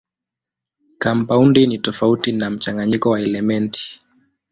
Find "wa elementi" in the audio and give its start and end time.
3.09-3.99